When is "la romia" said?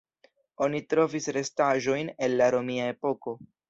2.43-2.93